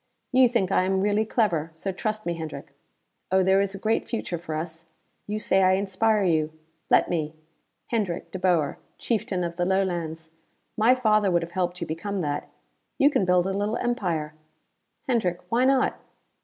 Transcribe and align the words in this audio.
"You 0.31 0.49
think 0.49 0.71
I 0.71 0.81
am 0.85 1.01
really 1.01 1.25
clever, 1.25 1.69
so 1.75 1.91
trust 1.91 2.25
me, 2.25 2.33
Hendrick. 2.33 2.73
Oh 3.31 3.43
there 3.43 3.61
is 3.61 3.75
a 3.75 3.77
great 3.77 4.03
future 4.09 4.39
for 4.39 4.55
us: 4.55 4.87
you 5.27 5.37
say 5.37 5.61
I 5.61 5.73
inspire 5.73 6.23
you; 6.23 6.51
let 6.89 7.07
me! 7.07 7.35
Hendrick 7.91 8.31
De 8.31 8.39
Boer, 8.39 8.79
Chieftain 8.97 9.43
of 9.43 9.57
the 9.57 9.65
Lowlands! 9.65 10.31
My 10.75 10.95
father 10.95 11.29
would 11.29 11.43
have 11.43 11.51
helped 11.51 11.81
you 11.81 11.85
become 11.85 12.17
that. 12.21 12.49
You 12.97 13.11
can 13.11 13.25
build 13.25 13.45
a 13.45 13.53
little 13.53 13.77
empire. 13.77 14.33
Hendrick 15.07 15.39
why 15.49 15.65
not? 15.65 15.99